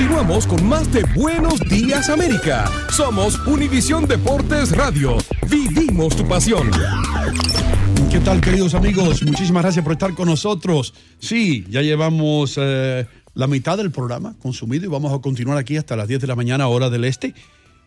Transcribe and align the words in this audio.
Continuamos 0.00 0.46
con 0.46 0.66
más 0.66 0.90
de 0.94 1.02
Buenos 1.14 1.60
Días 1.68 2.08
América. 2.08 2.64
Somos 2.90 3.38
Univisión 3.46 4.06
Deportes 4.06 4.74
Radio. 4.74 5.18
Vivimos 5.50 6.16
tu 6.16 6.26
pasión. 6.26 6.70
¿Qué 8.10 8.18
tal, 8.20 8.40
queridos 8.40 8.72
amigos? 8.72 9.22
Muchísimas 9.22 9.62
gracias 9.62 9.84
por 9.84 9.92
estar 9.92 10.14
con 10.14 10.26
nosotros. 10.26 10.94
Sí, 11.18 11.66
ya 11.68 11.82
llevamos 11.82 12.54
eh, 12.56 13.06
la 13.34 13.46
mitad 13.46 13.76
del 13.76 13.90
programa 13.90 14.34
consumido 14.40 14.86
y 14.86 14.88
vamos 14.88 15.12
a 15.12 15.20
continuar 15.20 15.58
aquí 15.58 15.76
hasta 15.76 15.96
las 15.96 16.08
10 16.08 16.22
de 16.22 16.26
la 16.28 16.34
mañana, 16.34 16.66
hora 16.68 16.88
del 16.88 17.04
este, 17.04 17.34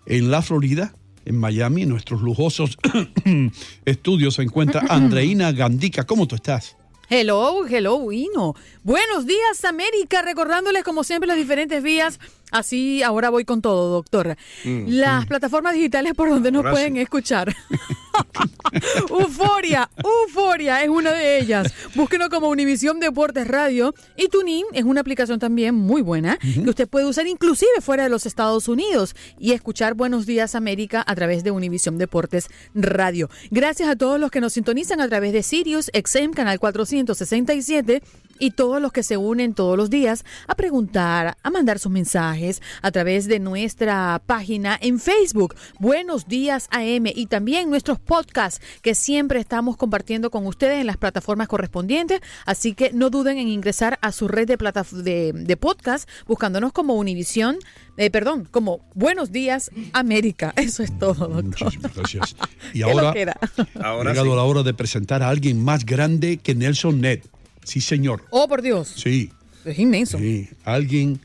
en 0.06 0.30
la 0.30 0.44
Florida, 0.44 0.94
en 1.26 1.40
Miami, 1.40 1.82
en 1.82 1.90
nuestros 1.90 2.22
lujosos 2.22 2.78
estudios 3.86 4.36
se 4.36 4.44
encuentra 4.44 4.84
Andreina 4.90 5.52
Gandica. 5.52 6.04
¿Cómo 6.04 6.28
tú 6.28 6.36
estás? 6.36 6.78
Hello, 7.16 7.68
hello, 7.68 8.12
Ino. 8.12 8.56
Buenos 8.82 9.28
días, 9.28 9.64
América. 9.66 10.24
Recordándoles, 10.24 10.84
como 10.84 11.04
siempre, 11.04 11.28
las 11.28 11.38
diferentes 11.38 11.84
vías. 11.84 12.20
Así, 12.50 13.04
ahora 13.04 13.30
voy 13.30 13.46
con 13.46 13.62
todo, 13.62 13.92
doctor. 13.92 14.36
Mm, 14.64 14.86
las 14.88 15.28
plataformas 15.28 15.76
digitales 15.76 16.16
por 16.16 16.30
donde 16.30 16.52
nos 16.52 16.62
Ahora 16.62 16.72
pueden 16.72 16.96
sí. 16.96 17.02
escuchar. 17.02 17.56
Euforia, 19.10 19.90
Euforia 20.04 20.84
es 20.84 20.90
una 20.90 21.12
de 21.12 21.40
ellas. 21.40 21.74
Búsquenos 21.96 22.30
como 22.30 22.50
Univisión 22.50 23.00
Deportes 23.00 23.48
Radio. 23.48 23.94
Y 24.16 24.28
Tunin 24.28 24.66
es 24.74 24.84
una 24.84 25.02
aplicación 25.02 25.40
también 25.40 25.76
muy 25.76 26.02
buena 26.02 26.38
que 26.38 26.70
usted 26.70 26.88
puede 26.88 27.06
usar 27.06 27.28
inclusive 27.28 27.72
fuera 27.82 28.04
de 28.04 28.10
los 28.10 28.26
Estados 28.26 28.68
Unidos 28.68 29.16
y 29.40 29.52
escuchar 29.54 29.94
Buenos 29.94 30.26
Días 30.26 30.56
América 30.56 31.04
a 31.06 31.16
través 31.16 31.44
de 31.44 31.52
Univisión 31.52 31.98
Deportes 31.98 32.48
Radio. 32.74 33.30
Gracias 33.52 33.90
a 33.90 33.96
todos 33.96 34.20
los 34.20 34.32
que 34.32 34.42
nos 34.42 34.54
sintonizan 34.54 35.02
a 35.02 35.08
través 35.08 35.34
de 35.34 35.44
Sirius 35.44 35.92
XM 35.94 36.34
Canal 36.34 36.60
467 36.60 38.02
y 38.40 38.52
todos 38.52 38.82
los 38.82 38.92
que 38.92 39.04
se 39.04 39.18
unen 39.18 39.54
todos 39.54 39.78
los 39.78 39.90
días 39.90 40.24
a 40.48 40.56
preguntar, 40.56 41.38
a 41.42 41.50
mandar 41.50 41.80
sus 41.80 41.92
mensajes 41.92 42.62
a 42.82 42.92
través 42.92 43.28
de 43.28 43.40
nuestra 43.40 44.22
página 44.26 44.78
en 44.82 45.00
Facebook, 45.00 45.56
Buenos 45.80 46.28
Días 46.28 46.68
AM, 46.72 47.08
y 47.08 47.28
también 47.28 47.70
nuestros 47.70 48.00
podcasts 48.00 48.62
que 48.82 48.96
siempre 48.96 49.40
estamos 49.40 49.78
compartiendo 49.78 50.32
con 50.32 50.46
ustedes 50.48 50.80
en 50.82 50.88
las 50.88 50.98
plataformas 50.98 51.48
correspondientes. 51.48 52.22
Así 52.46 52.74
que 52.74 52.92
no 52.94 53.10
duden 53.10 53.38
en 53.38 53.48
ingresar 53.48 54.00
a 54.02 54.12
su 54.12 54.28
red 54.28 54.48
de, 54.48 54.58
plataf- 54.58 54.92
de, 55.04 55.32
de 55.34 55.58
podcast 55.58 56.10
buscándonos 56.28 56.72
como 56.74 56.96
Univisión, 56.96 57.58
eh, 57.98 58.10
perdón, 58.10 58.48
como 58.50 58.90
Buenos 58.96 59.32
Días 59.32 59.72
América. 59.94 60.54
Eso 60.58 60.84
es 60.84 60.98
todo, 60.98 61.28
doctor. 61.28 61.44
Muchísimas 61.66 61.96
gracias. 61.96 62.36
Y 62.74 62.80
¿Qué 62.80 62.84
ahora 62.86 63.12
era? 63.16 63.38
ha 63.82 64.04
llegado 64.04 64.36
la 64.36 64.44
hora 64.44 64.64
de 64.64 64.74
presentar 64.74 65.22
a 65.22 65.30
alguien 65.30 65.64
más 65.64 65.86
grande 65.86 66.38
que 66.38 66.56
Nelson 66.56 67.02
Ned. 67.02 67.20
Sí, 67.64 67.82
señor. 67.82 68.26
Oh, 68.30 68.48
por 68.48 68.62
Dios. 68.62 68.94
Sí. 68.96 69.32
Es 69.66 69.80
inmenso. 69.80 70.18
Sí, 70.18 70.50
alguien 70.66 71.20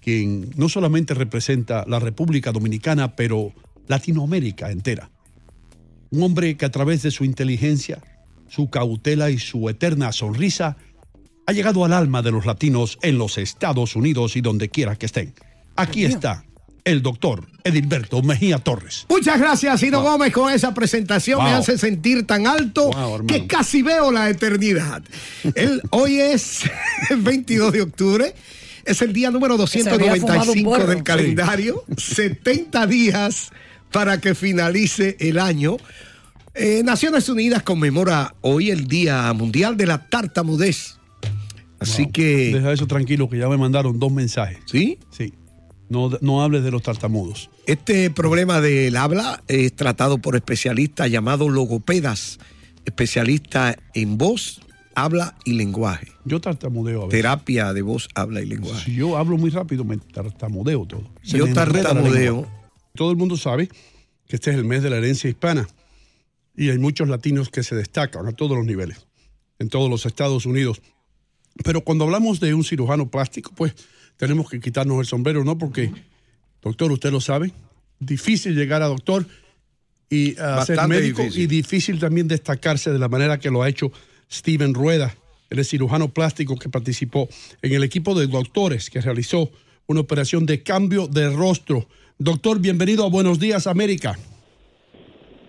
quien 0.00 0.50
no 0.56 0.68
solamente 0.68 1.14
representa 1.14 1.84
la 1.88 1.98
República 1.98 2.52
Dominicana, 2.52 3.16
pero 3.16 3.52
Latinoamérica 3.88 4.70
entera. 4.70 5.10
Un 6.10 6.22
hombre 6.22 6.56
que 6.56 6.66
a 6.66 6.70
través 6.70 7.02
de 7.02 7.10
su 7.10 7.24
inteligencia, 7.24 8.02
su 8.48 8.68
cautela 8.68 9.30
y 9.30 9.38
su 9.38 9.68
eterna 9.68 10.12
sonrisa 10.12 10.76
ha 11.46 11.52
llegado 11.52 11.84
al 11.84 11.92
alma 11.92 12.22
de 12.22 12.32
los 12.32 12.46
latinos 12.46 12.98
en 13.02 13.18
los 13.18 13.38
Estados 13.38 13.96
Unidos 13.96 14.36
y 14.36 14.40
donde 14.42 14.68
quiera 14.68 14.96
que 14.96 15.06
estén. 15.06 15.34
Aquí 15.74 16.04
está 16.04 16.44
el 16.84 17.02
doctor 17.02 17.46
Edilberto 17.64 18.22
Mejía 18.22 18.58
Torres. 18.58 19.06
Muchas 19.08 19.40
gracias, 19.40 19.82
Ino 19.82 20.02
Gómez, 20.02 20.32
con 20.32 20.52
esa 20.52 20.74
presentación. 20.74 21.42
Me 21.42 21.50
hace 21.50 21.78
sentir 21.78 22.26
tan 22.26 22.46
alto 22.46 22.90
Wow, 22.90 23.26
que 23.26 23.46
casi 23.46 23.82
veo 23.82 24.12
la 24.12 24.28
eternidad. 24.28 25.02
El, 25.54 25.80
hoy 25.90 26.20
es 26.20 26.62
el 27.10 27.22
22 27.22 27.72
de 27.72 27.82
octubre. 27.82 28.34
Es 28.84 29.00
el 29.00 29.14
día 29.14 29.30
número 29.30 29.54
había 29.54 29.66
fumado 29.66 30.52
un 30.52 30.62
295 30.62 30.70
porro. 30.70 30.86
del 30.86 31.02
calendario. 31.02 31.84
70 31.96 32.86
días 32.86 33.50
para 33.90 34.20
que 34.20 34.34
finalice 34.34 35.16
el 35.20 35.38
año. 35.38 35.78
Eh, 36.54 36.82
Naciones 36.84 37.28
Unidas 37.30 37.62
conmemora 37.62 38.34
hoy 38.42 38.70
el 38.70 38.86
Día 38.86 39.32
Mundial 39.32 39.78
de 39.78 39.86
la 39.86 40.06
Tartamudez. 40.06 40.98
Así 41.80 42.10
que. 42.10 42.52
Deja 42.54 42.72
eso 42.72 42.86
tranquilo, 42.86 43.28
que 43.28 43.38
ya 43.38 43.48
me 43.48 43.56
mandaron 43.56 43.98
dos 43.98 44.12
mensajes. 44.12 44.58
¿Sí? 44.66 44.98
Sí. 45.10 45.32
No, 45.88 46.10
no 46.20 46.42
hables 46.42 46.64
de 46.64 46.70
los 46.70 46.82
tartamudos. 46.82 47.50
Este 47.66 48.10
problema 48.10 48.60
del 48.60 48.96
habla 48.96 49.42
es 49.48 49.74
tratado 49.74 50.18
por 50.18 50.34
especialistas 50.34 51.10
llamados 51.10 51.50
logopedas, 51.50 52.38
especialistas 52.84 53.76
en 53.92 54.16
voz, 54.18 54.60
habla 54.94 55.36
y 55.44 55.52
lenguaje. 55.52 56.08
Yo 56.24 56.40
tartamudeo 56.40 57.02
a 57.02 57.04
veces. 57.06 57.20
Terapia 57.20 57.72
de 57.72 57.82
voz, 57.82 58.08
habla 58.14 58.40
y 58.40 58.46
lenguaje. 58.46 58.84
Si 58.84 58.94
yo 58.94 59.16
hablo 59.16 59.36
muy 59.36 59.50
rápido, 59.50 59.84
me 59.84 59.98
tartamudeo 59.98 60.86
todo. 60.86 61.10
Se 61.22 61.38
Yo 61.38 61.52
tartamudeo. 61.52 62.48
Todo 62.94 63.10
el 63.10 63.16
mundo 63.16 63.36
sabe 63.36 63.68
que 64.26 64.36
este 64.36 64.50
es 64.50 64.56
el 64.56 64.64
mes 64.64 64.82
de 64.82 64.90
la 64.90 64.96
herencia 64.96 65.28
hispana 65.28 65.66
y 66.56 66.70
hay 66.70 66.78
muchos 66.78 67.08
latinos 67.08 67.48
que 67.48 67.62
se 67.62 67.74
destacan 67.74 68.26
a 68.26 68.32
todos 68.32 68.56
los 68.56 68.64
niveles, 68.64 69.06
en 69.58 69.68
todos 69.68 69.90
los 69.90 70.06
Estados 70.06 70.46
Unidos. 70.46 70.80
Pero 71.62 71.82
cuando 71.82 72.04
hablamos 72.04 72.40
de 72.40 72.54
un 72.54 72.64
cirujano 72.64 73.10
plástico, 73.10 73.52
pues 73.54 73.74
tenemos 74.16 74.48
que 74.48 74.60
quitarnos 74.60 75.00
el 75.00 75.06
sombrero, 75.06 75.44
¿no? 75.44 75.58
Porque, 75.58 75.90
doctor, 76.62 76.92
usted 76.92 77.10
lo 77.10 77.20
sabe, 77.20 77.52
difícil 77.98 78.54
llegar 78.54 78.82
a 78.82 78.86
doctor 78.86 79.26
y 80.08 80.38
a 80.38 80.64
ser 80.64 80.86
médico 80.86 81.22
difícil. 81.22 81.42
y 81.42 81.46
difícil 81.46 81.98
también 81.98 82.28
destacarse 82.28 82.92
de 82.92 82.98
la 82.98 83.08
manera 83.08 83.38
que 83.38 83.50
lo 83.50 83.62
ha 83.62 83.68
hecho 83.68 83.90
Steven 84.30 84.74
Rueda, 84.74 85.14
el 85.50 85.64
cirujano 85.64 86.08
plástico 86.08 86.56
que 86.56 86.68
participó 86.68 87.28
en 87.62 87.72
el 87.72 87.84
equipo 87.84 88.18
de 88.18 88.26
doctores 88.26 88.90
que 88.90 89.00
realizó 89.00 89.50
una 89.86 90.00
operación 90.00 90.46
de 90.46 90.62
cambio 90.62 91.06
de 91.06 91.30
rostro. 91.30 91.86
Doctor, 92.18 92.60
bienvenido 92.60 93.04
a 93.04 93.10
Buenos 93.10 93.38
Días, 93.38 93.66
América. 93.66 94.18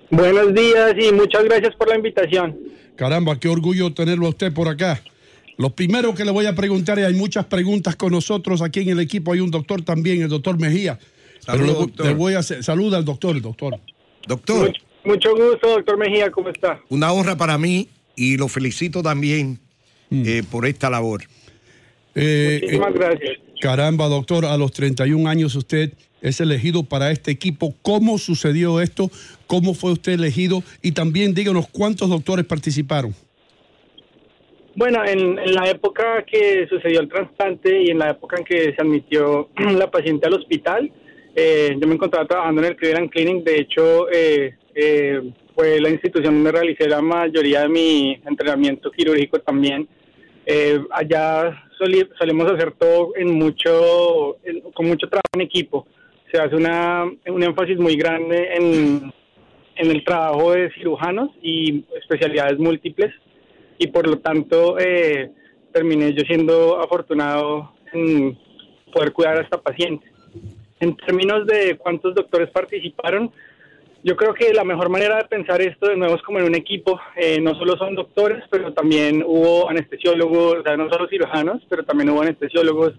Buenos 0.09 0.53
días 0.53 0.93
y 0.97 1.11
muchas 1.11 1.43
gracias 1.45 1.75
por 1.75 1.89
la 1.89 1.95
invitación. 1.95 2.57
Caramba, 2.95 3.39
qué 3.39 3.49
orgullo 3.49 3.93
tenerlo 3.93 4.27
a 4.27 4.29
usted 4.29 4.53
por 4.53 4.67
acá. 4.67 5.01
Lo 5.57 5.69
primero 5.69 6.13
que 6.13 6.25
le 6.25 6.31
voy 6.31 6.45
a 6.47 6.55
preguntar, 6.55 6.99
y 6.99 7.03
hay 7.03 7.13
muchas 7.13 7.45
preguntas 7.45 7.95
con 7.95 8.11
nosotros 8.11 8.61
aquí 8.61 8.81
en 8.81 8.89
el 8.89 8.99
equipo, 8.99 9.31
hay 9.33 9.39
un 9.39 9.51
doctor 9.51 9.81
también, 9.83 10.21
el 10.21 10.29
doctor 10.29 10.59
Mejía. 10.59 10.99
Pero 11.45 11.59
voy- 11.59 11.73
doctor. 11.73 12.05
le 12.07 12.13
voy 12.13 12.33
a 12.33 12.39
hacer, 12.39 12.63
saluda 12.63 12.97
al 12.97 13.05
doctor, 13.05 13.35
el 13.35 13.41
doctor. 13.41 13.79
Doctor, 14.27 14.67
Mucho, 14.67 14.81
mucho 15.05 15.31
gusto, 15.35 15.67
doctor 15.69 15.97
Mejía, 15.97 16.29
¿cómo 16.31 16.49
está? 16.49 16.81
una 16.89 17.11
honra 17.13 17.37
para 17.37 17.57
mí 17.57 17.87
y 18.15 18.37
lo 18.37 18.47
felicito 18.47 19.01
también 19.03 19.59
eh, 20.11 20.43
por 20.49 20.65
esta 20.65 20.89
labor. 20.89 21.23
Eh, 22.15 22.59
Muchísimas 22.61 22.89
eh, 22.89 22.97
gracias. 22.97 23.31
caramba, 23.61 24.07
doctor, 24.07 24.45
a 24.45 24.57
los 24.57 24.71
31 24.71 25.29
años 25.29 25.55
usted 25.55 25.93
es 26.21 26.39
elegido 26.41 26.83
para 26.83 27.11
este 27.11 27.31
equipo. 27.31 27.75
¿Cómo 27.81 28.17
sucedió 28.17 28.81
esto? 28.81 29.11
¿Cómo 29.47 29.73
fue 29.73 29.91
usted 29.91 30.13
elegido? 30.13 30.63
Y 30.81 30.93
también 30.93 31.33
díganos 31.33 31.67
cuántos 31.69 32.09
doctores 32.09 32.45
participaron. 32.45 33.13
Bueno, 34.75 35.05
en, 35.05 35.39
en 35.39 35.53
la 35.55 35.69
época 35.69 36.23
que 36.23 36.67
sucedió 36.67 36.99
el 36.99 37.07
trasplante 37.07 37.81
y 37.81 37.91
en 37.91 37.99
la 37.99 38.09
época 38.11 38.37
en 38.37 38.43
que 38.43 38.73
se 38.73 38.81
admitió 38.81 39.49
la 39.57 39.89
paciente 39.89 40.27
al 40.27 40.33
hospital, 40.33 40.91
eh, 41.33 41.75
yo 41.79 41.87
me 41.87 41.93
encontraba 41.95 42.27
trabajando 42.27 42.61
en 42.61 42.67
el 42.67 42.75
Cleveland 42.75 43.09
Clinic. 43.09 43.43
De 43.45 43.59
hecho, 43.61 44.09
eh, 44.11 44.53
eh, 44.73 45.21
fue 45.55 45.79
la 45.79 45.89
institución 45.89 46.35
donde 46.35 46.51
realicé 46.51 46.89
la 46.89 47.01
mayoría 47.01 47.61
de 47.61 47.69
mi 47.69 48.19
entrenamiento 48.25 48.91
quirúrgico 48.91 49.39
también. 49.39 49.87
Eh, 50.45 50.79
allá 50.91 51.63
soli- 51.77 52.09
solemos 52.19 52.51
hacer 52.51 52.73
todo 52.73 53.13
en 53.15 53.31
mucho, 53.33 54.37
con 54.73 54.87
mucho 54.87 55.07
trabajo 55.07 55.31
en 55.35 55.41
equipo. 55.41 55.87
Se 56.31 56.37
hace 56.37 56.55
una, 56.55 57.05
un 57.27 57.43
énfasis 57.43 57.77
muy 57.77 57.95
grande 57.95 58.49
en 59.77 59.91
el 59.91 60.03
trabajo 60.03 60.51
de 60.51 60.69
cirujanos 60.73 61.29
y 61.41 61.85
especialidades 61.97 62.59
múltiples 62.59 63.13
y 63.77 63.87
por 63.87 64.07
lo 64.07 64.19
tanto 64.19 64.77
eh, 64.79 65.31
terminé 65.73 66.13
yo 66.13 66.23
siendo 66.23 66.81
afortunado 66.81 67.73
en 67.93 68.37
poder 68.93 69.11
cuidar 69.11 69.37
a 69.37 69.41
esta 69.41 69.61
paciente. 69.61 70.05
En 70.79 70.95
términos 70.95 71.45
de 71.47 71.77
cuántos 71.77 72.15
doctores 72.15 72.49
participaron, 72.49 73.31
yo 74.03 74.15
creo 74.15 74.35
que 74.35 74.53
la 74.53 74.63
mejor 74.63 74.89
manera 74.89 75.17
de 75.17 75.25
pensar 75.25 75.61
esto 75.61 75.87
de 75.87 75.97
nuevo 75.97 76.15
es 76.15 76.21
como 76.21 76.37
en 76.37 76.45
un 76.45 76.53
equipo. 76.53 76.99
Eh, 77.15 77.41
no 77.41 77.55
solo 77.55 77.75
son 77.75 77.95
doctores, 77.95 78.43
pero 78.51 78.71
también 78.71 79.23
hubo 79.25 79.67
anestesiólogos, 79.67 80.59
o 80.59 80.63
sea, 80.63 80.77
no 80.77 80.87
solo 80.89 81.07
cirujanos, 81.07 81.63
pero 81.67 81.83
también 81.83 82.11
hubo 82.11 82.21
anestesiólogos, 82.21 82.93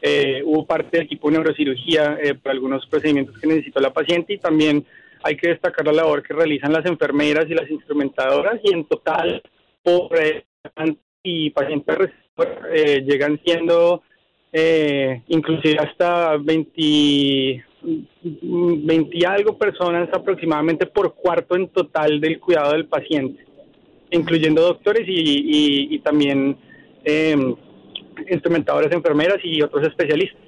eh, 0.00 0.40
hubo 0.44 0.64
parte 0.64 0.98
del 0.98 1.06
equipo 1.06 1.28
de 1.28 1.38
neurocirugía 1.38 2.16
eh, 2.22 2.34
para 2.34 2.54
algunos 2.54 2.86
procedimientos 2.86 3.36
que 3.40 3.48
necesitó 3.48 3.80
la 3.80 3.92
paciente 3.92 4.34
y 4.34 4.38
también 4.38 4.86
hay 5.24 5.36
que 5.36 5.48
destacar 5.48 5.84
la 5.86 5.92
labor 5.92 6.22
que 6.22 6.32
realizan 6.32 6.72
las 6.72 6.86
enfermeras 6.86 7.46
y 7.48 7.54
las 7.54 7.68
instrumentadoras 7.68 8.60
y 8.62 8.72
en 8.72 8.84
total 8.84 9.42
por 9.82 10.16
eh, 10.18 10.44
y 11.22 11.50
pacientes 11.50 12.10
eh, 12.72 13.02
llegan 13.06 13.40
siendo 13.44 14.02
eh, 14.52 15.22
inclusive 15.28 15.78
hasta 15.78 16.36
20, 16.36 17.64
20 18.42 19.10
y 19.16 19.24
algo 19.24 19.56
personas 19.56 20.08
aproximadamente 20.12 20.86
por 20.86 21.14
cuarto 21.14 21.56
en 21.56 21.68
total 21.68 22.20
del 22.20 22.38
cuidado 22.38 22.72
del 22.72 22.86
paciente, 22.86 23.44
incluyendo 24.10 24.62
doctores 24.62 25.06
y, 25.08 25.94
y- 25.94 25.98
también 26.00 26.56
eh, 27.04 27.36
instrumentadores, 28.30 28.92
enfermeras 28.92 29.38
y 29.42 29.62
otros 29.62 29.86
especialistas. 29.86 30.40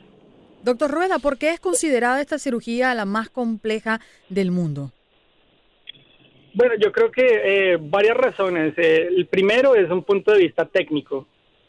Doctor 0.62 0.90
Rueda, 0.90 1.18
¿por 1.18 1.38
qué 1.38 1.50
es 1.50 1.60
considerada 1.60 2.20
esta 2.20 2.38
cirugía 2.38 2.94
la 2.94 3.04
más 3.04 3.28
compleja 3.28 4.00
del 4.28 4.50
mundo? 4.50 4.92
Bueno, 6.54 6.74
yo 6.78 6.92
creo 6.92 7.10
que 7.10 7.24
eh, 7.72 7.78
varias 7.80 8.16
razones. 8.16 8.74
Eh, 8.76 9.08
el 9.16 9.26
primero 9.26 9.74
es 9.74 9.90
un 9.90 10.04
punto 10.04 10.32
de 10.32 10.38
vista 10.38 10.64
técnico. 10.64 11.26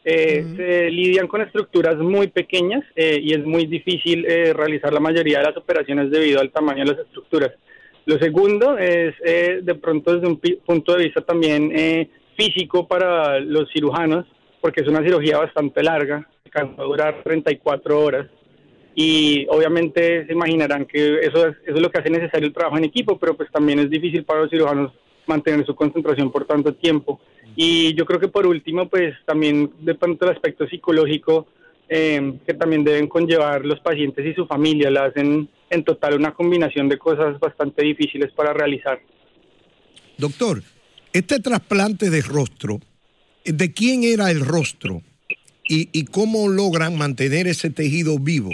Eh, 0.07 0.45
Se 0.55 0.91
lidian 0.91 1.27
con 1.27 1.41
estructuras 1.41 1.97
muy 1.97 2.27
pequeñas 2.27 2.83
eh, 2.95 3.19
y 3.19 3.33
es 3.33 3.43
muy 3.43 3.65
difícil 3.65 4.23
eh, 4.27 4.53
realizar 4.53 4.93
la 4.93 4.99
mayoría 4.99 5.39
de 5.39 5.45
las 5.45 5.57
operaciones 5.57 6.11
debido 6.11 6.39
al 6.39 6.51
tamaño 6.51 6.85
de 6.85 6.91
las 6.91 6.99
estructuras. 6.99 7.53
Lo 8.05 8.19
segundo 8.19 8.77
es 8.77 9.15
de 9.19 9.75
pronto 9.81 10.13
desde 10.13 10.27
un 10.27 10.39
punto 10.63 10.93
de 10.93 11.05
vista 11.05 11.21
también 11.21 11.71
físico 12.37 12.87
para 12.87 13.39
los 13.39 13.67
cirujanos, 13.71 14.27
porque 14.61 14.81
es 14.81 14.87
una 14.87 15.01
cirugía 15.01 15.39
bastante 15.39 15.81
larga, 15.81 16.29
que 16.43 16.61
va 16.61 16.69
a 16.77 16.83
durar 16.83 17.23
34 17.23 17.99
horas 17.99 18.27
y 18.95 19.45
obviamente 19.49 20.25
se 20.25 20.31
imaginarán 20.31 20.85
que 20.85 21.19
eso 21.19 21.47
es, 21.47 21.57
eso 21.65 21.75
es 21.75 21.81
lo 21.81 21.91
que 21.91 21.99
hace 21.99 22.09
necesario 22.09 22.47
el 22.47 22.53
trabajo 22.53 22.77
en 22.77 22.85
equipo, 22.85 23.19
pero 23.19 23.35
pues 23.35 23.51
también 23.51 23.79
es 23.79 23.89
difícil 23.89 24.23
para 24.23 24.41
los 24.41 24.49
cirujanos 24.49 24.93
mantener 25.27 25.65
su 25.65 25.75
concentración 25.75 26.31
por 26.31 26.45
tanto 26.45 26.73
tiempo. 26.73 27.19
Y 27.57 27.93
yo 27.93 28.05
creo 28.05 28.21
que 28.21 28.29
por 28.29 28.47
último, 28.47 28.87
pues 28.87 29.13
también 29.25 29.71
de 29.81 29.95
pronto 29.95 30.25
el 30.25 30.31
aspecto 30.31 30.65
psicológico 30.67 31.47
eh, 31.89 32.39
que 32.47 32.53
también 32.53 32.85
deben 32.85 33.07
conllevar 33.07 33.65
los 33.65 33.81
pacientes 33.81 34.25
y 34.25 34.33
su 34.33 34.47
familia, 34.47 34.89
la 34.89 35.05
hacen 35.05 35.49
en 35.69 35.83
total 35.83 36.15
una 36.15 36.33
combinación 36.33 36.87
de 36.87 36.97
cosas 36.97 37.37
bastante 37.39 37.83
difíciles 37.83 38.31
para 38.31 38.53
realizar. 38.53 38.99
Doctor, 40.17 40.63
este 41.11 41.39
trasplante 41.41 42.09
de 42.09 42.21
rostro, 42.21 42.79
¿de 43.43 43.73
quién 43.73 44.03
era 44.03 44.31
el 44.31 44.39
rostro? 44.39 45.01
¿Y, 45.67 45.89
y 45.91 46.05
cómo 46.05 46.47
logran 46.47 46.97
mantener 46.97 47.47
ese 47.47 47.69
tejido 47.69 48.19
vivo? 48.19 48.51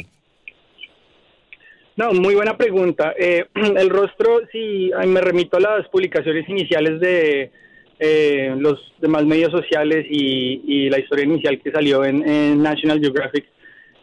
No, 1.98 2.14
muy 2.14 2.36
buena 2.36 2.58
pregunta. 2.58 3.14
Eh, 3.18 3.46
el 3.56 3.90
rostro, 3.90 4.42
si 4.52 4.92
me 5.08 5.22
remito 5.22 5.58
a 5.58 5.60
las 5.60 5.88
publicaciones 5.90 6.48
iniciales 6.48 7.00
de 7.00 7.52
eh, 8.00 8.56
los 8.58 8.94
demás 9.00 9.26
medios 9.26 9.52
sociales 9.52 10.06
y, 10.10 10.90
la 10.90 11.00
historia 11.00 11.26
inicial 11.26 11.62
que 11.62 11.72
salió 11.72 12.04
en, 12.04 12.62
National 12.62 13.00
Geographic, 13.00 13.46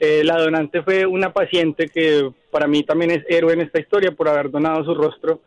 eh, 0.01 0.23
la 0.25 0.39
donante 0.39 0.83
fue 0.83 1.05
una 1.07 1.33
paciente 1.33 1.89
que 1.89 2.31
para 2.51 2.67
mí 2.67 2.83
también 2.85 3.11
es 3.11 3.25
héroe 3.29 3.53
en 3.53 3.63
esta 3.63 3.81
historia 3.81 4.13
por 4.13 4.29
haber 4.29 4.51
donado 4.51 4.85
su 4.85 4.95
rostro. 4.95 5.41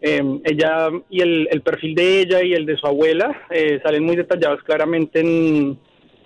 ella 0.00 0.90
y 1.10 1.20
el, 1.20 1.62
perfil 1.64 1.94
de 1.96 2.20
ella 2.20 2.42
y 2.44 2.52
el 2.54 2.64
de 2.64 2.76
su 2.76 2.86
abuela 2.86 3.46
salen 3.82 4.04
muy 4.04 4.14
detallados 4.14 4.62
claramente 4.62 5.18
en, 5.18 5.76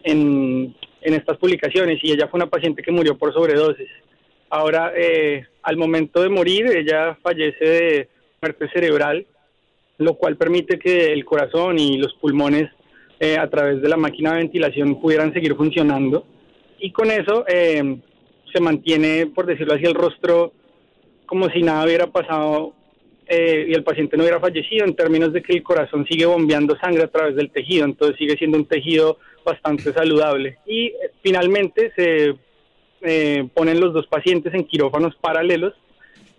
en, 0.04 0.74
en 1.00 1.14
estas 1.14 1.38
publicaciones 1.38 1.98
y 2.02 2.12
ella 2.12 2.28
fue 2.28 2.38
una 2.38 2.50
paciente 2.50 2.82
que 2.82 2.92
murió 2.92 3.16
por 3.16 3.32
sobredosis. 3.32 3.88
Ahora, 4.54 4.92
eh, 4.94 5.46
al 5.62 5.78
momento 5.78 6.20
de 6.20 6.28
morir, 6.28 6.66
ella 6.66 7.16
fallece 7.22 7.64
de 7.64 8.08
muerte 8.42 8.68
cerebral, 8.68 9.26
lo 9.96 10.12
cual 10.18 10.36
permite 10.36 10.78
que 10.78 11.10
el 11.10 11.24
corazón 11.24 11.78
y 11.78 11.96
los 11.96 12.12
pulmones 12.12 12.68
eh, 13.18 13.38
a 13.38 13.48
través 13.48 13.80
de 13.80 13.88
la 13.88 13.96
máquina 13.96 14.32
de 14.32 14.40
ventilación 14.40 15.00
pudieran 15.00 15.32
seguir 15.32 15.54
funcionando. 15.54 16.26
Y 16.78 16.92
con 16.92 17.10
eso 17.10 17.46
eh, 17.48 17.96
se 18.52 18.60
mantiene, 18.60 19.26
por 19.34 19.46
decirlo 19.46 19.72
así, 19.72 19.84
el 19.84 19.94
rostro 19.94 20.52
como 21.24 21.48
si 21.48 21.62
nada 21.62 21.86
hubiera 21.86 22.08
pasado 22.08 22.74
y 23.30 23.72
el 23.72 23.84
paciente 23.84 24.18
no 24.18 24.24
hubiera 24.24 24.40
fallecido 24.40 24.84
en 24.84 24.94
términos 24.94 25.32
de 25.32 25.40
que 25.42 25.54
el 25.54 25.62
corazón 25.62 26.04
sigue 26.06 26.26
bombeando 26.26 26.76
sangre 26.76 27.04
a 27.04 27.10
través 27.10 27.34
del 27.34 27.50
tejido, 27.50 27.86
entonces 27.86 28.18
sigue 28.18 28.36
siendo 28.36 28.58
un 28.58 28.66
tejido 28.66 29.16
bastante 29.42 29.90
saludable. 29.94 30.58
Y 30.66 30.92
finalmente 31.22 31.90
se 31.96 32.34
eh, 33.02 33.48
ponen 33.54 33.80
los 33.80 33.92
dos 33.92 34.06
pacientes 34.06 34.54
en 34.54 34.64
quirófanos 34.64 35.14
paralelos 35.20 35.74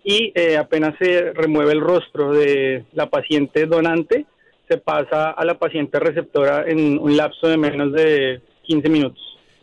y 0.02 0.32
eh, 0.34 0.56
apenas 0.56 0.94
se 0.98 1.32
remueve 1.32 1.72
el 1.72 1.80
rostro 1.80 2.32
de 2.32 2.84
la 2.92 3.08
paciente 3.08 3.66
donante, 3.66 4.26
se 4.68 4.78
pasa 4.78 5.30
a 5.30 5.44
la 5.44 5.58
paciente 5.58 5.98
receptora 5.98 6.64
en 6.66 6.98
un 6.98 7.16
lapso 7.16 7.48
de 7.48 7.56
menos 7.56 7.92
de 7.92 8.40
15 8.64 8.88
minutos. 8.88 9.22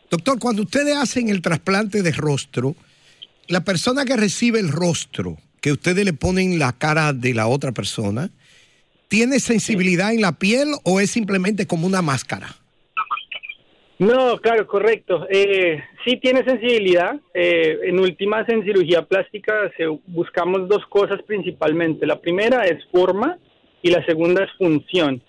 Doctor, 0.09 0.39
cuando 0.39 0.63
ustedes 0.63 0.95
hacen 0.95 1.29
el 1.29 1.41
trasplante 1.41 2.03
de 2.03 2.11
rostro, 2.11 2.75
la 3.47 3.63
persona 3.63 4.05
que 4.05 4.17
recibe 4.17 4.59
el 4.59 4.69
rostro, 4.69 5.37
que 5.61 5.71
ustedes 5.71 6.03
le 6.05 6.13
ponen 6.13 6.59
la 6.59 6.73
cara 6.73 7.13
de 7.13 7.33
la 7.33 7.47
otra 7.47 7.71
persona, 7.71 8.29
¿tiene 9.07 9.39
sensibilidad 9.39 10.13
en 10.13 10.21
la 10.21 10.33
piel 10.33 10.69
o 10.83 10.99
es 10.99 11.11
simplemente 11.11 11.67
como 11.67 11.87
una 11.87 12.01
máscara? 12.01 12.60
No, 14.01 14.39
claro, 14.39 14.65
correcto. 14.65 15.27
Eh, 15.29 15.79
sí 16.03 16.17
tiene 16.17 16.43
sensibilidad. 16.43 17.19
Eh, 17.35 17.81
en 17.83 17.99
últimas, 17.99 18.49
en 18.49 18.63
cirugía 18.63 19.03
plástica 19.03 19.71
se, 19.77 19.85
buscamos 20.07 20.67
dos 20.67 20.83
cosas 20.87 21.21
principalmente. 21.21 22.07
La 22.07 22.19
primera 22.19 22.65
es 22.65 22.83
forma 22.91 23.37
y 23.83 23.91
la 23.91 24.03
segunda 24.07 24.43
es 24.43 24.51
función. 24.57 25.21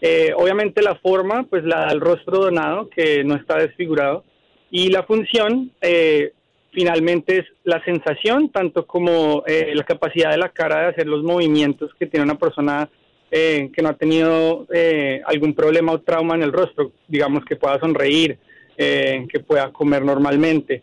Eh, 0.00 0.32
obviamente 0.36 0.80
la 0.80 0.94
forma, 0.94 1.42
pues 1.50 1.64
la 1.64 1.86
da 1.86 1.90
el 1.90 2.00
rostro 2.00 2.38
donado, 2.38 2.88
que 2.88 3.24
no 3.24 3.34
está 3.34 3.56
desfigurado. 3.56 4.22
Y 4.70 4.90
la 4.90 5.02
función, 5.02 5.72
eh, 5.80 6.32
finalmente, 6.70 7.38
es 7.38 7.46
la 7.64 7.82
sensación, 7.84 8.50
tanto 8.50 8.86
como 8.86 9.42
la 9.44 9.82
capacidad 9.82 10.30
de 10.30 10.38
la 10.38 10.50
cara 10.50 10.82
de 10.82 10.86
hacer 10.90 11.08
los 11.08 11.24
movimientos 11.24 11.90
que 11.98 12.06
tiene 12.06 12.26
una 12.26 12.38
persona 12.38 12.88
eh, 13.32 13.70
que 13.72 13.80
no 13.80 13.90
ha 13.90 13.94
tenido 13.94 14.66
eh, 14.72 15.20
algún 15.24 15.54
problema 15.54 15.92
o 15.92 16.00
trauma 16.00 16.34
en 16.34 16.42
el 16.42 16.52
rostro, 16.52 16.92
digamos 17.06 17.44
que 17.44 17.54
pueda 17.54 17.78
sonreír, 17.78 18.38
eh, 18.76 19.24
que 19.30 19.38
pueda 19.38 19.72
comer 19.72 20.04
normalmente. 20.04 20.82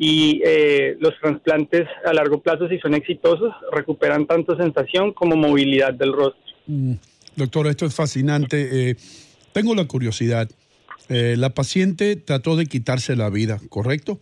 Y 0.00 0.40
los 1.00 1.12
trasplantes 1.20 1.88
a 2.06 2.12
largo 2.12 2.40
plazo, 2.40 2.68
si 2.68 2.78
son 2.78 2.94
exitosos, 2.94 3.52
recuperan 3.72 4.28
tanto 4.28 4.56
sensación 4.56 5.12
como 5.12 5.34
movilidad 5.34 5.92
del 5.92 6.12
rostro. 6.12 6.40
Mm, 6.68 6.92
doctor, 7.34 7.66
esto 7.66 7.84
es 7.84 7.96
fascinante. 7.96 8.96
tengo 9.52 9.74
la 9.74 9.86
curiosidad. 9.86 10.48
la 11.08 11.50
paciente 11.50 12.14
trató 12.14 12.54
de 12.54 12.66
quitarse 12.66 13.16
la 13.16 13.28
vida, 13.28 13.60
¿correcto? 13.70 14.20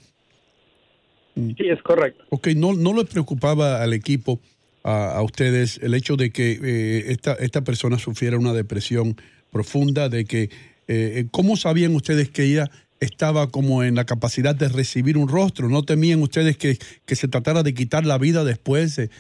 Sí, 1.34 1.68
es 1.68 1.82
correcto. 1.82 2.24
Ok, 2.30 2.48
no, 2.56 2.72
no 2.72 2.94
le 2.94 3.04
preocupaba 3.04 3.82
al 3.82 3.92
equipo 3.92 4.40
a, 4.86 5.20
ustedes 5.22 5.80
el 5.82 5.94
hecho 5.94 6.16
de 6.16 6.30
que 6.30 6.60
eh, 6.62 7.04
esta, 7.08 7.34
esta 7.34 7.62
persona 7.62 7.98
sufriera 7.98 8.38
una 8.38 8.52
depresión 8.52 9.16
profunda, 9.50 10.08
de 10.08 10.24
que, 10.24 10.50
eh, 10.86 11.26
¿cómo 11.32 11.56
sabían 11.56 11.94
ustedes 11.94 12.30
que 12.30 12.44
ella 12.44 12.70
estaba 13.00 13.50
como 13.50 13.82
en 13.82 13.96
la 13.96 14.04
capacidad 14.04 14.54
de 14.54 14.68
recibir 14.68 15.18
un 15.18 15.28
rostro? 15.28 15.68
¿No 15.68 15.82
temían 15.82 16.22
ustedes 16.22 16.56
que, 16.56 16.78
que 17.04 17.16
se 17.16 17.26
tratara 17.26 17.64
de 17.64 17.74
quitar 17.74 18.06
la 18.06 18.16
vida 18.16 18.44
después, 18.44 18.98
eh, 18.98 19.10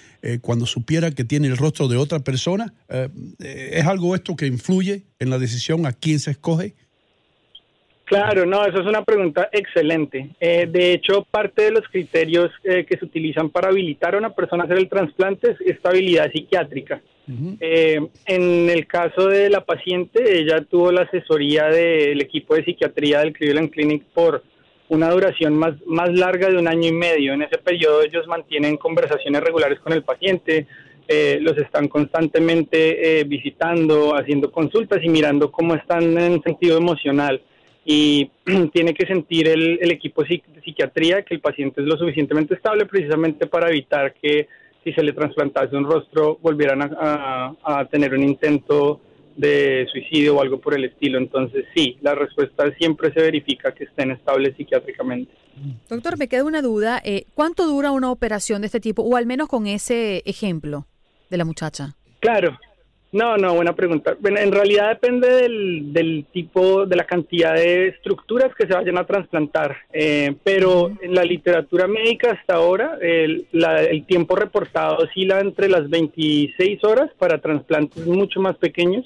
cuando 0.40 0.66
supiera 0.66 1.10
que 1.10 1.24
tiene 1.24 1.48
el 1.48 1.56
rostro 1.56 1.88
de 1.88 1.96
otra 1.96 2.20
persona? 2.20 2.72
¿Es 3.38 3.84
algo 3.86 4.14
esto 4.14 4.36
que 4.36 4.46
influye 4.46 5.04
en 5.18 5.30
la 5.30 5.38
decisión 5.38 5.84
a 5.84 5.92
quién 5.92 6.20
se 6.20 6.30
escoge? 6.30 6.74
Claro, 8.06 8.46
no, 8.46 8.64
eso 8.64 8.80
es 8.80 8.86
una 8.86 9.02
pregunta 9.02 9.48
excelente. 9.50 10.30
Eh, 10.38 10.68
de 10.70 10.92
hecho, 10.92 11.26
parte 11.28 11.62
de 11.62 11.72
los 11.72 11.82
criterios 11.88 12.52
eh, 12.62 12.86
que 12.88 12.96
se 12.96 13.04
utilizan 13.04 13.50
para 13.50 13.68
habilitar 13.68 14.14
a 14.14 14.18
una 14.18 14.30
persona 14.30 14.62
a 14.62 14.66
hacer 14.66 14.78
el 14.78 14.88
trasplante 14.88 15.50
es 15.50 15.60
estabilidad 15.60 16.30
psiquiátrica. 16.30 17.02
Eh, 17.58 18.00
en 18.26 18.70
el 18.70 18.86
caso 18.86 19.26
de 19.26 19.50
la 19.50 19.64
paciente, 19.64 20.38
ella 20.38 20.62
tuvo 20.62 20.92
la 20.92 21.02
asesoría 21.02 21.64
del 21.64 22.20
equipo 22.22 22.54
de 22.54 22.64
psiquiatría 22.64 23.18
del 23.18 23.32
Cleveland 23.32 23.70
Clinic 23.70 24.04
por 24.14 24.44
una 24.88 25.10
duración 25.10 25.56
más, 25.56 25.74
más 25.84 26.08
larga 26.12 26.48
de 26.48 26.58
un 26.58 26.68
año 26.68 26.88
y 26.88 26.92
medio. 26.92 27.32
En 27.32 27.42
ese 27.42 27.58
periodo 27.58 28.02
ellos 28.02 28.28
mantienen 28.28 28.76
conversaciones 28.76 29.42
regulares 29.42 29.80
con 29.80 29.92
el 29.92 30.04
paciente, 30.04 30.68
los 31.40 31.58
están 31.58 31.88
constantemente 31.88 33.24
visitando, 33.24 34.14
haciendo 34.16 34.52
consultas 34.52 35.02
y 35.02 35.08
mirando 35.08 35.50
cómo 35.50 35.74
están 35.74 36.16
en 36.16 36.40
sentido 36.44 36.78
emocional 36.78 37.42
y 37.88 38.32
tiene 38.72 38.92
que 38.92 39.06
sentir 39.06 39.48
el, 39.48 39.90
equipo 39.90 40.24
de 40.24 40.42
psiquiatría 40.62 41.22
que 41.22 41.34
el 41.34 41.40
paciente 41.40 41.80
es 41.80 41.86
lo 41.86 41.96
suficientemente 41.96 42.54
estable 42.54 42.84
precisamente 42.84 43.46
para 43.46 43.70
evitar 43.70 44.12
que 44.14 44.48
si 44.82 44.92
se 44.92 45.02
le 45.02 45.12
trasplantase 45.12 45.76
un 45.76 45.84
rostro 45.84 46.38
volvieran 46.42 46.80
a, 46.82 47.88
tener 47.90 48.12
un 48.12 48.24
intento 48.24 49.00
de 49.36 49.86
suicidio 49.92 50.36
o 50.36 50.42
algo 50.42 50.60
por 50.60 50.74
el 50.74 50.84
estilo. 50.84 51.18
Entonces 51.18 51.64
sí, 51.74 51.96
la 52.02 52.14
respuesta 52.14 52.70
siempre 52.76 53.12
se 53.12 53.20
verifica 53.20 53.72
que 53.72 53.84
estén 53.84 54.10
estables 54.10 54.56
psiquiátricamente. 54.56 55.32
Doctor, 55.88 56.18
me 56.18 56.28
queda 56.28 56.44
una 56.44 56.62
duda. 56.62 57.00
Eh, 57.04 57.26
¿Cuánto 57.34 57.66
dura 57.66 57.92
una 57.92 58.10
operación 58.10 58.62
de 58.62 58.66
este 58.66 58.80
tipo? 58.80 59.02
O 59.02 59.16
al 59.16 59.26
menos 59.26 59.48
con 59.48 59.66
ese 59.66 60.22
ejemplo 60.26 60.86
de 61.30 61.36
la 61.36 61.44
muchacha. 61.44 61.96
Claro, 62.20 62.58
no, 63.16 63.38
no, 63.38 63.54
buena 63.54 63.74
pregunta. 63.74 64.14
Bueno, 64.20 64.38
en 64.38 64.52
realidad 64.52 64.90
depende 64.90 65.28
del, 65.28 66.26
tipo, 66.32 66.84
de 66.84 66.96
la 66.96 67.04
cantidad 67.04 67.54
de 67.54 67.88
estructuras 67.88 68.54
que 68.54 68.66
se 68.66 68.74
vayan 68.74 68.98
a 68.98 69.06
trasplantar, 69.06 69.74
eh, 69.90 70.36
pero 70.44 70.92
en 71.00 71.14
la 71.14 71.24
literatura 71.24 71.86
médica 71.86 72.32
hasta 72.32 72.56
ahora 72.56 72.98
el, 73.00 73.46
tiempo 74.06 74.36
reportado 74.36 74.98
oscila 74.98 75.40
entre 75.40 75.70
las 75.70 75.88
26 75.88 76.84
horas 76.84 77.10
para 77.18 77.40
trasplantes 77.40 78.06
mucho 78.06 78.40
más 78.40 78.56
pequeños 78.58 79.04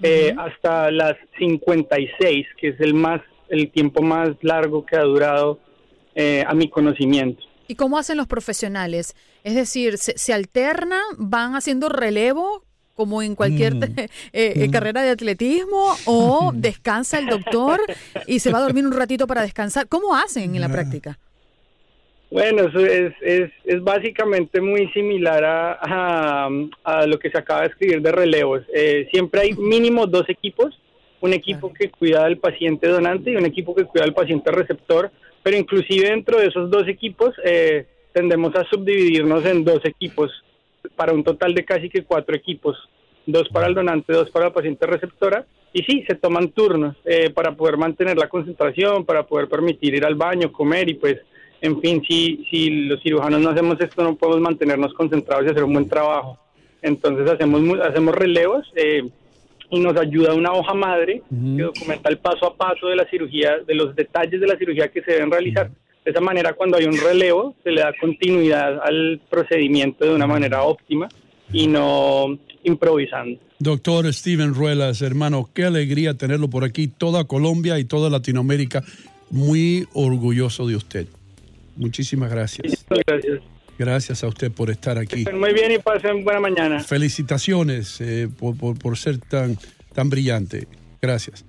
eh, 0.00 0.32
hasta 0.38 0.92
las 0.92 1.16
56, 1.38 2.46
que 2.56 2.68
es 2.68 2.80
el 2.80 2.94
más 2.94 3.20
el 3.48 3.72
tiempo 3.72 4.00
más 4.00 4.30
largo 4.42 4.86
que 4.86 4.96
ha 4.96 5.02
durado 5.02 5.58
eh, 6.14 6.44
a 6.46 6.54
mi 6.54 6.70
conocimiento. 6.70 7.42
¿Y 7.66 7.74
cómo 7.74 7.98
hacen 7.98 8.16
los 8.16 8.28
profesionales? 8.28 9.16
Es 9.42 9.56
decir, 9.56 9.98
¿se, 9.98 10.16
se 10.16 10.32
alternan, 10.32 11.02
van 11.18 11.56
haciendo 11.56 11.88
relevo 11.88 12.64
como 13.00 13.22
en 13.22 13.34
cualquier 13.34 13.74
Mm. 13.76 13.82
eh, 13.98 14.08
eh, 14.62 14.70
carrera 14.70 15.00
de 15.00 15.08
atletismo 15.10 15.94
o 16.04 16.52
descansa 16.54 17.18
el 17.18 17.26
doctor 17.28 17.80
y 18.26 18.40
se 18.40 18.52
va 18.52 18.58
a 18.58 18.62
dormir 18.62 18.84
un 18.84 18.92
ratito 18.92 19.26
para 19.26 19.40
descansar? 19.40 19.88
¿Cómo 19.88 20.14
hacen 20.14 20.54
en 20.54 20.60
la 20.60 20.66
Ah. 20.66 20.72
práctica? 20.72 21.18
Bueno, 22.30 22.68
eso 22.68 22.78
es, 22.84 23.12
es, 23.22 23.50
es 23.64 23.82
básicamente 23.82 24.60
muy 24.60 24.86
similar 24.92 25.42
a, 25.44 25.78
a, 25.80 26.48
a 26.84 27.06
lo 27.06 27.18
que 27.18 27.30
se 27.30 27.38
acaba 27.38 27.62
de 27.62 27.68
escribir 27.68 28.02
de 28.02 28.12
relevos. 28.12 28.60
Eh, 28.74 29.08
siempre 29.10 29.40
hay 29.40 29.52
mínimo 29.54 30.06
dos 30.06 30.28
equipos, 30.28 30.78
un 31.22 31.32
equipo 31.32 31.72
que 31.72 31.88
cuida 31.90 32.26
al 32.26 32.36
paciente 32.36 32.86
donante 32.86 33.30
y 33.32 33.36
un 33.36 33.46
equipo 33.46 33.74
que 33.74 33.84
cuida 33.84 34.04
al 34.04 34.12
paciente 34.14 34.50
receptor, 34.50 35.10
pero 35.42 35.56
inclusive 35.56 36.10
dentro 36.10 36.38
de 36.38 36.48
esos 36.48 36.70
dos 36.70 36.86
equipos 36.86 37.30
eh, 37.44 37.86
tendemos 38.12 38.54
a 38.54 38.64
subdividirnos 38.64 39.44
en 39.46 39.64
dos 39.64 39.80
equipos 39.84 40.30
para 40.96 41.12
un 41.12 41.24
total 41.24 41.54
de 41.54 41.64
casi 41.64 41.88
que 41.88 42.04
cuatro 42.04 42.34
equipos, 42.34 42.76
dos 43.26 43.48
para 43.48 43.66
el 43.66 43.74
donante, 43.74 44.12
dos 44.12 44.30
para 44.30 44.46
la 44.46 44.52
paciente 44.52 44.86
receptora, 44.86 45.46
y 45.72 45.82
sí, 45.82 46.04
se 46.06 46.16
toman 46.16 46.50
turnos 46.50 46.96
eh, 47.04 47.30
para 47.30 47.54
poder 47.54 47.76
mantener 47.76 48.16
la 48.16 48.28
concentración, 48.28 49.04
para 49.04 49.24
poder 49.24 49.48
permitir 49.48 49.94
ir 49.94 50.04
al 50.04 50.16
baño, 50.16 50.50
comer 50.50 50.88
y 50.90 50.94
pues 50.94 51.18
en 51.60 51.80
fin, 51.80 52.02
si, 52.08 52.44
si 52.50 52.70
los 52.86 53.02
cirujanos 53.02 53.40
no 53.40 53.50
hacemos 53.50 53.80
esto, 53.80 54.02
no 54.02 54.16
podemos 54.16 54.40
mantenernos 54.40 54.94
concentrados 54.94 55.46
y 55.46 55.50
hacer 55.50 55.62
un 55.62 55.74
buen 55.74 55.88
trabajo. 55.88 56.38
Entonces 56.82 57.28
hacemos 57.30 57.60
hacemos 57.80 58.14
relevos 58.14 58.66
eh, 58.74 59.02
y 59.68 59.80
nos 59.80 59.96
ayuda 59.96 60.34
una 60.34 60.52
hoja 60.52 60.74
madre 60.74 61.22
que 61.28 61.62
documenta 61.62 62.08
el 62.08 62.18
paso 62.18 62.46
a 62.46 62.56
paso 62.56 62.88
de 62.88 62.96
la 62.96 63.04
cirugía, 63.08 63.58
de 63.58 63.74
los 63.74 63.94
detalles 63.94 64.40
de 64.40 64.46
la 64.46 64.56
cirugía 64.56 64.88
que 64.88 65.02
se 65.02 65.12
deben 65.12 65.30
realizar. 65.30 65.70
De 66.04 66.10
esa 66.12 66.20
manera, 66.20 66.54
cuando 66.54 66.76
hay 66.78 66.86
un 66.86 66.96
relevo, 66.98 67.54
se 67.62 67.70
le 67.70 67.82
da 67.82 67.92
continuidad 68.00 68.80
al 68.82 69.20
procedimiento 69.30 70.04
de 70.04 70.14
una 70.14 70.26
manera 70.26 70.62
óptima 70.62 71.08
y 71.52 71.66
no 71.66 72.38
improvisando. 72.64 73.38
Doctor 73.58 74.12
Steven 74.12 74.54
Ruelas, 74.54 75.02
hermano, 75.02 75.50
qué 75.52 75.64
alegría 75.64 76.14
tenerlo 76.14 76.48
por 76.48 76.64
aquí. 76.64 76.88
Toda 76.88 77.24
Colombia 77.24 77.78
y 77.78 77.84
toda 77.84 78.08
Latinoamérica 78.08 78.82
muy 79.30 79.86
orgulloso 79.92 80.66
de 80.66 80.76
usted. 80.76 81.06
Muchísimas 81.76 82.30
gracias. 82.30 82.84
Muchas 82.88 83.04
gracias. 83.06 83.40
Gracias 83.78 84.24
a 84.24 84.28
usted 84.28 84.50
por 84.52 84.70
estar 84.70 84.98
aquí. 84.98 85.24
Muy 85.34 85.52
bien 85.54 85.72
y 85.72 85.78
pasen 85.78 86.24
buena 86.24 86.40
mañana. 86.40 86.80
Felicitaciones 86.82 88.00
eh, 88.00 88.28
por, 88.38 88.56
por- 88.56 88.78
por 88.78 88.96
ser 88.98 89.18
tan, 89.18 89.56
tan 89.94 90.08
brillante. 90.10 90.66
Gracias. 91.00 91.44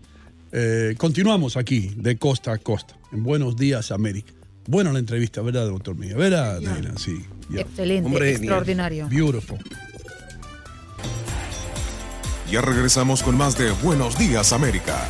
Eh, 0.53 0.96
continuamos 0.98 1.55
aquí, 1.58 1.91
de 1.96 2.17
costa 2.17 2.51
a 2.53 2.58
costa, 2.58 2.96
en 3.13 3.24
Buenos 3.24 3.55
Días, 3.55 3.91
América. 3.91 4.34
Buena 4.72 4.94
la 4.94 5.00
entrevista, 5.00 5.42
¿verdad, 5.42 5.66
doctor 5.66 5.98
Mía? 5.98 6.16
¿Verdad, 6.16 6.62
nena? 6.62 6.94
Sí. 6.98 7.25
yeah. 7.50 7.60
Excelente, 7.60 8.06
Hombre 8.06 8.28
genial. 8.28 8.42
extraordinario. 8.44 9.08
Beautiful. 9.10 9.58
Ya 12.50 12.62
regresamos 12.62 13.22
con 13.22 13.36
más 13.36 13.58
de 13.58 13.72
Buenos 13.84 14.18
Días 14.18 14.54
América. 14.54 15.10